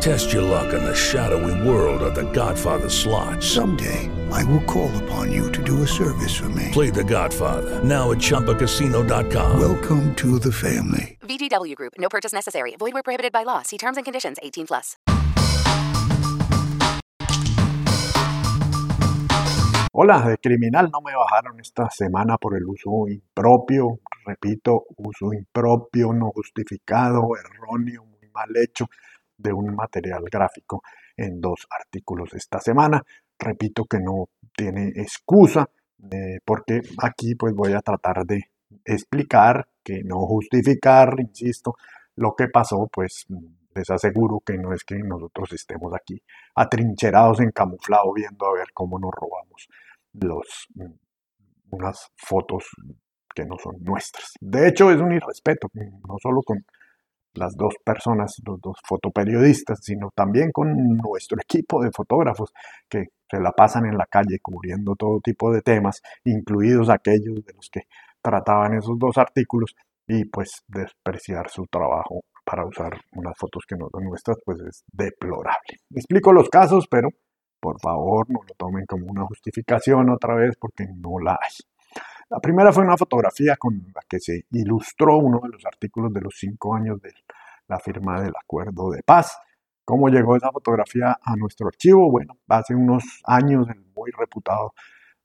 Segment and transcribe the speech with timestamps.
[0.00, 3.42] Test your luck in the shadowy world of The Godfather slot.
[3.42, 6.70] Someday, I will call upon you to do a service for me.
[6.70, 9.58] Play The Godfather now at ChumbaCasino.com.
[9.58, 11.18] Welcome to the family.
[11.22, 11.94] VGW Group.
[11.98, 12.76] No purchase necessary.
[12.78, 13.62] Void where prohibited by law.
[13.62, 14.36] See terms and conditions.
[14.42, 14.96] 18 plus.
[19.98, 26.12] Hola, de criminal no me bajaron esta semana por el uso impropio, repito, uso impropio,
[26.12, 28.90] no justificado, erróneo, muy mal hecho
[29.36, 30.82] de un material gráfico
[31.16, 33.02] en dos artículos esta semana.
[33.38, 35.68] Repito que no tiene excusa
[36.10, 38.40] eh, porque aquí pues voy a tratar de
[38.84, 41.74] explicar que no justificar, insisto,
[42.16, 43.26] lo que pasó, pues
[43.74, 46.20] les aseguro que no es que nosotros estemos aquí
[46.54, 49.68] atrincherados en camuflado viendo a ver cómo nos robamos
[50.14, 50.68] los,
[51.70, 52.64] unas fotos
[53.34, 54.32] que no son nuestras.
[54.40, 56.64] De hecho, es un irrespeto, no solo con
[57.36, 62.52] las dos personas, los dos fotoperiodistas, sino también con nuestro equipo de fotógrafos
[62.88, 67.52] que se la pasan en la calle cubriendo todo tipo de temas, incluidos aquellos de
[67.54, 67.82] los que
[68.22, 69.74] trataban esos dos artículos,
[70.08, 74.84] y pues despreciar su trabajo para usar unas fotos que no son nuestras, pues es
[74.92, 75.80] deplorable.
[75.94, 77.08] Explico los casos, pero
[77.60, 81.56] por favor no lo tomen como una justificación otra vez porque no la hay.
[82.28, 86.22] La primera fue una fotografía con la que se ilustró uno de los artículos de
[86.22, 87.12] los cinco años de
[87.68, 89.38] la firma del acuerdo de paz.
[89.84, 92.10] ¿Cómo llegó esa fotografía a nuestro archivo?
[92.10, 94.74] Bueno, hace unos años el muy reputado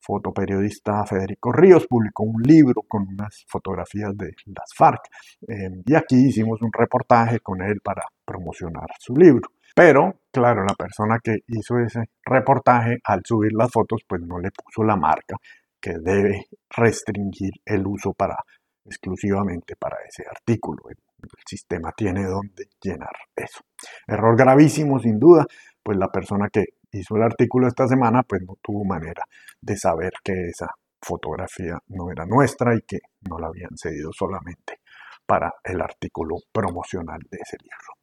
[0.00, 5.02] fotoperiodista Federico Ríos publicó un libro con unas fotografías de las FARC
[5.46, 9.48] em, y aquí hicimos un reportaje con él para promocionar su libro.
[9.74, 14.50] Pero, claro, la persona que hizo ese reportaje al subir las fotos pues no le
[14.50, 15.36] puso la marca
[15.80, 18.36] que debe restringir el uso para
[18.84, 20.88] exclusivamente para ese artículo.
[20.88, 20.96] El,
[21.44, 23.60] sistema tiene donde llenar eso.
[24.06, 25.44] Error gravísimo, sin duda,
[25.82, 29.24] pues la persona que hizo el artículo esta semana, pues no tuvo manera
[29.60, 30.68] de saber que esa
[31.02, 34.80] fotografía no era nuestra y que no la habían cedido solamente
[35.26, 37.94] para el artículo promocional de ese libro.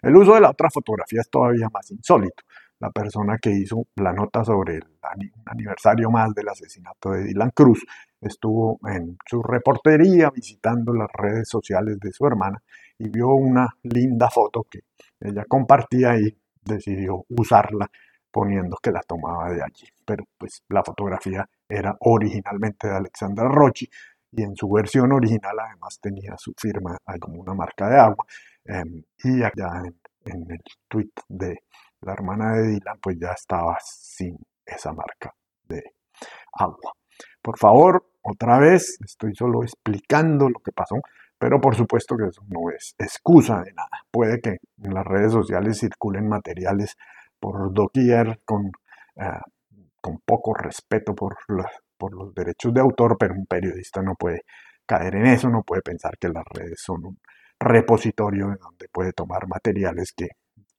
[0.00, 2.44] El uso de la otra fotografía es todavía más insólito
[2.80, 4.84] la persona que hizo la nota sobre el
[5.44, 7.84] aniversario más del asesinato de Dylan Cruz,
[8.20, 12.62] estuvo en su reportería visitando las redes sociales de su hermana
[12.98, 14.80] y vio una linda foto que
[15.20, 17.90] ella compartía y decidió usarla
[18.30, 19.86] poniendo que la tomaba de allí.
[20.04, 23.88] Pero pues la fotografía era originalmente de Alexandra Rochi
[24.32, 28.24] y en su versión original además tenía su firma como una marca de agua
[28.64, 31.58] em, y allá en, en el tweet de
[32.02, 35.34] la hermana de Dylan pues ya estaba sin esa marca
[35.64, 35.82] de
[36.52, 36.92] agua.
[37.42, 40.96] Por favor, otra vez, estoy solo explicando lo que pasó,
[41.38, 44.04] pero por supuesto que eso no es excusa de nada.
[44.10, 46.96] Puede que en las redes sociales circulen materiales
[47.38, 48.70] por doquier con,
[49.16, 49.40] eh,
[50.00, 51.38] con poco respeto por,
[51.96, 54.42] por los derechos de autor, pero un periodista no puede
[54.86, 57.18] caer en eso, no puede pensar que las redes son un
[57.58, 60.28] repositorio de donde puede tomar materiales que,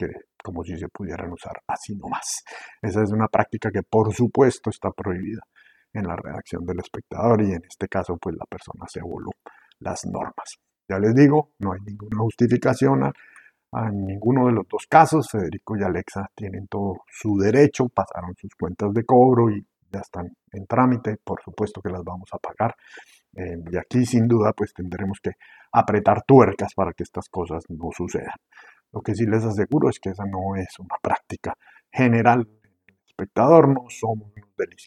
[0.02, 0.08] que
[0.44, 2.44] como si se pudieran usar así nomás.
[2.82, 5.42] Esa es una práctica que por supuesto está prohibida
[5.94, 9.30] en la redacción del espectador y en este caso pues la persona se voló
[9.80, 10.58] las normas.
[10.90, 13.12] Ya les digo, no hay ninguna justificación a,
[13.92, 15.30] ninguno de los dos casos.
[15.30, 20.30] Federico y Alexa tienen todo su derecho, pasaron sus cuentas de cobro y ya están
[20.52, 22.76] en trámite, por supuesto que las vamos a pagar.
[23.34, 25.32] Eh, y aquí sin duda pues tendremos que
[25.72, 28.36] apretar tuercas para que estas cosas no sucedan.
[28.92, 31.58] Lo que sí les aseguro es que esa no es una práctica
[31.92, 32.48] general.
[32.88, 34.32] El espectador no somos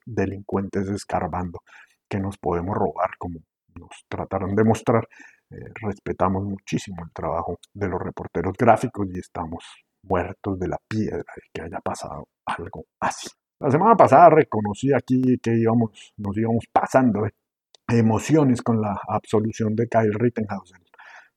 [0.04, 1.60] delincuentes escarbando
[2.09, 3.41] que nos podemos robar, como
[3.75, 5.09] nos trataron de mostrar.
[5.50, 9.65] Eh, respetamos muchísimo el trabajo de los reporteros gráficos y estamos
[10.03, 13.28] muertos de la piedra de que haya pasado algo así.
[13.60, 19.74] La semana pasada reconocí aquí que íbamos, nos íbamos pasando de emociones con la absolución
[19.74, 20.72] de Kyle Rittenhouse,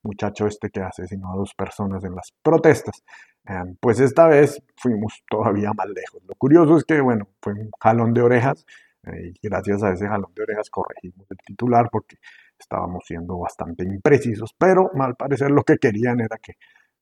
[0.04, 3.04] muchacho este que asesinó a dos personas en las protestas.
[3.46, 6.22] Em, pues esta vez fuimos todavía más lejos.
[6.28, 8.66] Lo curioso es que, bueno, fue un jalón de orejas
[9.04, 12.18] eh, y gracias a ese jalón de orejas corregimos el titular porque
[12.60, 16.54] estábamos siendo bastante imprecisos, pero al parecer lo que querían era que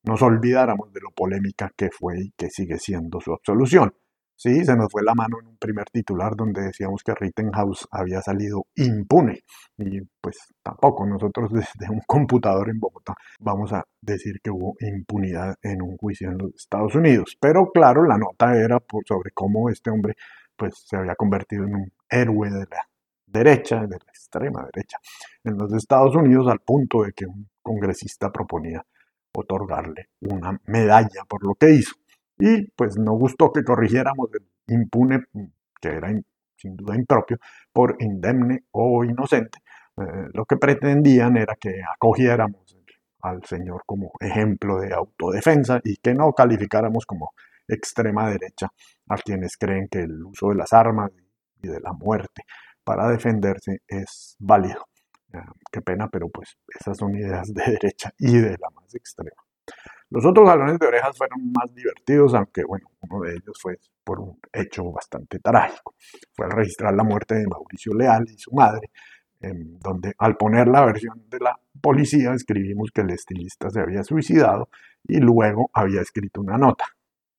[0.04, 3.94] nos olvidáramos de lo polémica que fue y que sigue siendo su absolución.
[4.38, 8.22] Sí, se nos fue la mano en un primer titular donde decíamos que Rittenhouse había
[8.22, 9.44] salido impune.
[9.78, 15.56] Y pues tampoco nosotros desde un computador en Bogotá vamos a decir que hubo impunidad
[15.62, 17.38] en un juicio en los Estados Unidos.
[17.40, 18.78] Pero claro, la nota era
[19.08, 20.16] sobre cómo este hombre
[20.58, 22.88] pues se había convertido en un héroe de la
[23.26, 24.98] derecha, de la extrema derecha,
[25.44, 28.82] en los Estados Unidos al punto de que un congresista proponía
[29.34, 31.96] otorgarle una medalla por lo que hizo
[32.38, 35.24] y pues no gustó que corrigiéramos el impune,
[35.82, 36.10] que era
[36.58, 37.38] sin duda impropio,
[37.72, 39.60] por indemne o inocente.
[39.98, 42.78] Eh, lo que pretendían era que acogiéramos
[43.22, 47.34] al señor como ejemplo de autodefensa y que no calificáramos como
[47.68, 48.68] extrema derecha
[49.10, 51.12] a quienes creen que el uso de las armas
[51.62, 52.44] y de la muerte
[52.84, 54.86] para defenderse es válido.
[55.34, 55.40] Eh,
[55.72, 59.42] qué pena, pero pues esas son ideas de derecha y de la más extrema.
[60.16, 64.22] Los otros salones de orejas fueron más divertidos, aunque bueno, uno de ellos fue por
[64.22, 65.94] un hecho bastante trágico.
[66.32, 68.92] Fue al registrar la muerte de Mauricio Leal y su madre,
[69.42, 74.04] en donde al poner la versión de la policía escribimos que el estilista se había
[74.04, 74.70] suicidado
[75.04, 76.86] y luego había escrito una nota.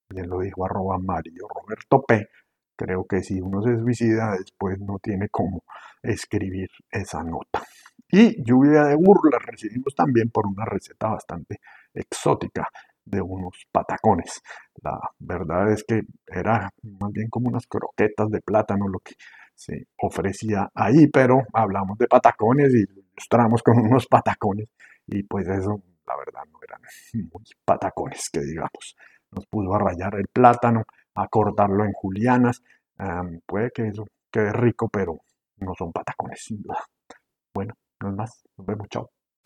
[0.07, 2.27] Bien lo dijo arroba Mario Roberto P.
[2.75, 5.63] Creo que si uno se suicida después no tiene cómo
[6.03, 7.63] escribir esa nota.
[8.07, 11.59] Y lluvia de burlas recibimos también por una receta bastante
[11.99, 12.67] exótica
[13.05, 14.41] de unos patacones.
[14.83, 19.15] La verdad es que era más bien como unas croquetas de plátano lo que
[19.55, 24.67] se ofrecía ahí, pero hablamos de patacones y ilustramos con unos patacones
[25.07, 26.81] y pues eso, la verdad, no eran
[27.31, 28.95] muy patacones que digamos.
[29.31, 30.83] Nos puso a rayar el plátano,
[31.15, 32.61] a cortarlo en julianas.
[33.45, 35.17] puede que eso quede rico, pero
[35.57, 36.83] no son patacones, sin duda.
[37.53, 38.43] Bueno, no es más.
[38.57, 39.16] Nos vemos, chao.